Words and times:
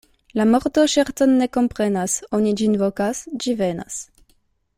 La 0.39 0.45
morto 0.53 0.85
ŝercon 0.93 1.35
ne 1.41 1.47
komprenas: 1.57 2.15
oni 2.39 2.55
ĝin 2.63 2.79
vokas, 2.85 3.23
ĝi 3.45 3.55
venas. 3.61 4.01